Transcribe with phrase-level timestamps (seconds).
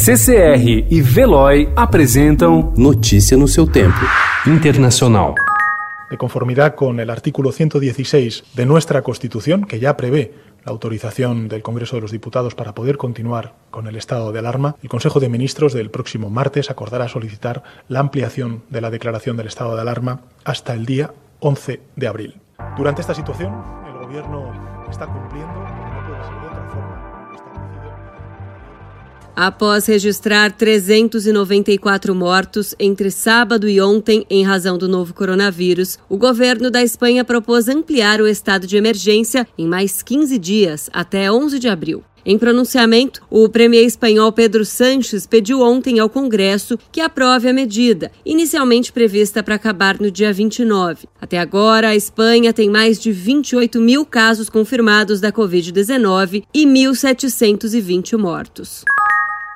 [0.00, 3.98] CCR e Veloy apresentam Notícia no seu tempo.
[4.46, 5.34] Internacional.
[6.08, 10.34] De conformidad con el artículo 116 de nuestra Constitución, que ya prevé
[10.64, 14.76] la autorización del Congreso de los Diputados para poder continuar con el estado de alarma,
[14.84, 19.48] el Consejo de Ministros del próximo martes acordará solicitar la ampliación de la declaración del
[19.48, 22.40] estado de alarma hasta el día 11 de abril.
[22.76, 23.52] Durante esta situación,
[23.84, 24.52] el Gobierno
[24.88, 27.87] está cumpliendo, no puede ser de otra forma, establecido.
[29.40, 36.72] Após registrar 394 mortos entre sábado e ontem em razão do novo coronavírus, o governo
[36.72, 41.68] da Espanha propôs ampliar o estado de emergência em mais 15 dias, até 11 de
[41.68, 42.02] abril.
[42.26, 48.10] Em pronunciamento, o premier espanhol Pedro Sanches pediu ontem ao Congresso que aprove a medida,
[48.26, 51.06] inicialmente prevista para acabar no dia 29.
[51.20, 58.18] Até agora, a Espanha tem mais de 28 mil casos confirmados da Covid-19 e 1.720
[58.18, 58.84] mortos.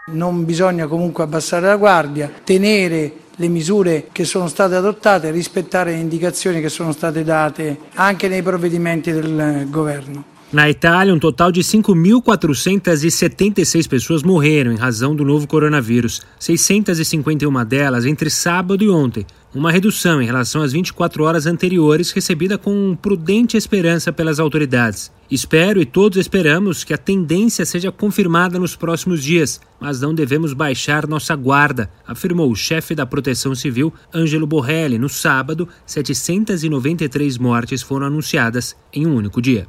[0.04, 5.98] Non bisogna comunque abbassare la guardia, tenere le misure che sono state adottate, rispettare le
[5.98, 10.31] indicazioni che sono state date anche nei provvedimenti del governo.
[10.52, 18.04] Na Itália, um total de 5.476 pessoas morreram em razão do novo coronavírus, 651 delas
[18.04, 23.56] entre sábado e ontem, uma redução em relação às 24 horas anteriores recebida com prudente
[23.56, 25.10] esperança pelas autoridades.
[25.30, 30.52] Espero e todos esperamos que a tendência seja confirmada nos próximos dias, mas não devemos
[30.52, 34.98] baixar nossa guarda, afirmou o chefe da Proteção Civil, Ângelo Borrelli.
[34.98, 39.66] No sábado, 793 mortes foram anunciadas em um único dia.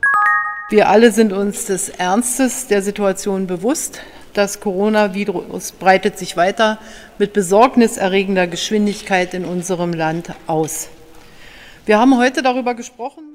[0.73, 3.99] Wir alle sind uns des Ernstes der Situation bewusst.
[4.33, 6.80] Das Coronavirus breitet sich weiter
[7.19, 10.89] mit besorgniserregender Geschwindigkeit in unserem Land aus.
[11.85, 13.33] Wir haben heute darüber gesprochen.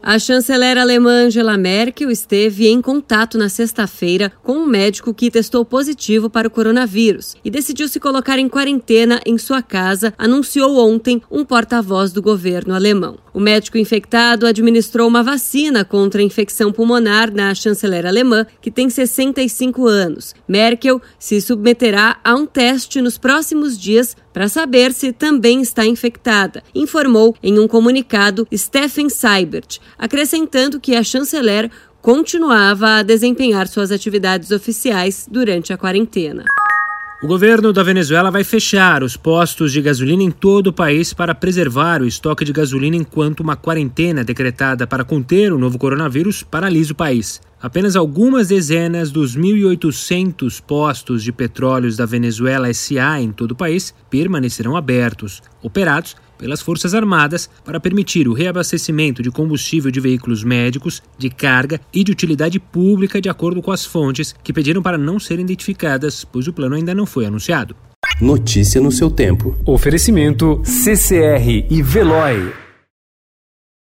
[0.00, 5.64] A chanceler alemã Angela Merkel esteve em contato na sexta-feira com um médico que testou
[5.64, 11.20] positivo para o coronavírus e decidiu se colocar em quarentena em sua casa, anunciou ontem
[11.30, 13.18] um porta-voz do governo alemão.
[13.34, 18.88] O médico infectado administrou uma vacina contra a infecção pulmonar na chanceler alemã, que tem
[18.88, 20.34] 65 anos.
[20.48, 26.62] Merkel se submeterá a um teste nos próximos dias para saber se também está infectada,
[26.74, 29.08] informou em um comunicado Stephen
[29.98, 31.70] Acrescentando que a chanceler
[32.00, 36.44] continuava a desempenhar suas atividades oficiais durante a quarentena.
[37.20, 41.34] O governo da Venezuela vai fechar os postos de gasolina em todo o país para
[41.34, 46.92] preservar o estoque de gasolina enquanto uma quarentena decretada para conter o novo coronavírus paralisa
[46.92, 47.40] o país.
[47.60, 53.92] Apenas algumas dezenas dos 1.800 postos de petróleos da Venezuela SA em todo o país
[54.08, 61.02] permanecerão abertos, operados pelas Forças Armadas para permitir o reabastecimento de combustível de veículos médicos,
[61.18, 65.18] de carga e de utilidade pública, de acordo com as fontes que pediram para não
[65.18, 67.74] serem identificadas, pois o plano ainda não foi anunciado.
[68.20, 69.56] Notícia no seu tempo.
[69.66, 72.67] Oferecimento CCR e Veloy.